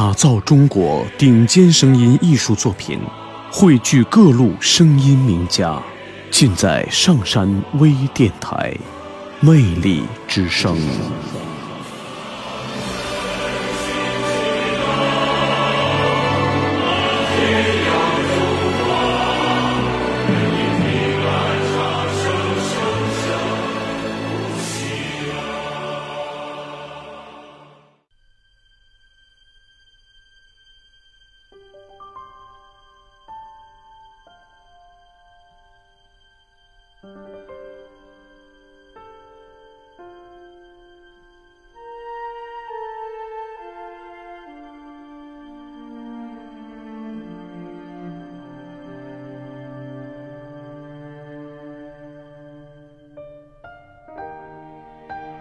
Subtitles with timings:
[0.00, 2.98] 打造中国顶尖声音艺术作品，
[3.52, 5.78] 汇聚各路声音名家，
[6.30, 8.74] 尽在上山微电台，
[9.40, 10.74] 魅力之声。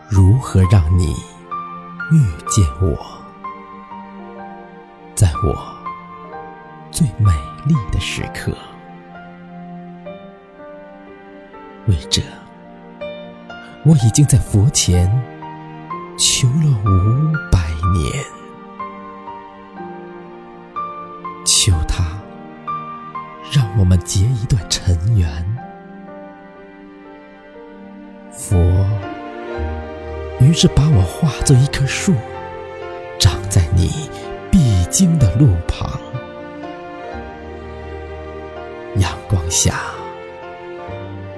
[0.10, 1.14] 如何让你
[2.12, 2.98] 遇见我，
[5.14, 5.56] 在我
[6.90, 7.32] 最美
[7.68, 8.52] 丽的时刻？
[11.88, 12.24] 为这，
[13.86, 15.08] 我已经在佛前
[16.18, 17.60] 求了五百
[17.94, 18.26] 年，
[21.46, 22.04] 求他
[23.52, 25.49] 让我们结一段尘缘。
[30.50, 32.16] 于是把我化作一棵树，
[33.20, 34.10] 长在你
[34.50, 36.02] 必经的路旁。
[38.96, 39.80] 阳光下，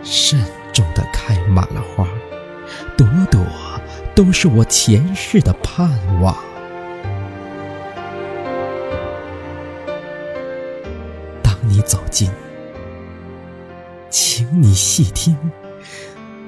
[0.01, 2.07] 慎重的开满了花，
[2.97, 3.41] 朵朵
[4.15, 5.89] 都是我前世的盼
[6.21, 6.33] 望。
[11.43, 12.31] 当你走近，
[14.09, 15.37] 请你细听，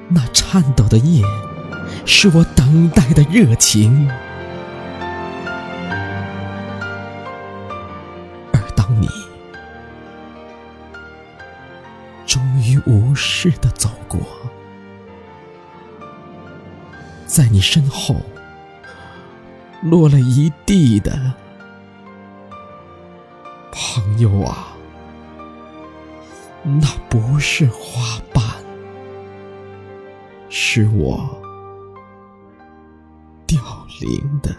[0.08, 1.22] 那颤抖的叶。
[2.06, 4.08] 是我等待的热情，
[8.52, 9.08] 而当你
[12.26, 14.20] 终于无视的走过，
[17.26, 18.16] 在你身后
[19.82, 21.32] 落了一地的
[23.72, 24.68] 朋友啊，
[26.62, 28.42] 那不是花瓣，
[30.48, 31.43] 是我。
[34.04, 34.54] 明的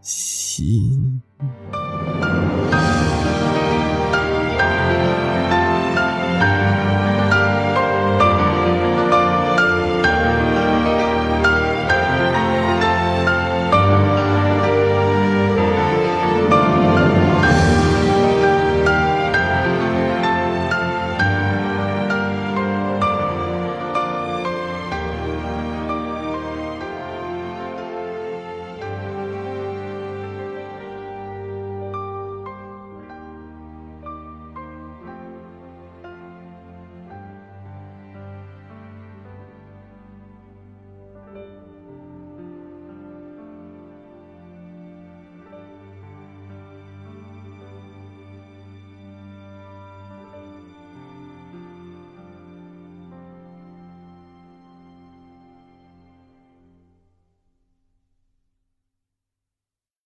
[0.00, 1.22] 心。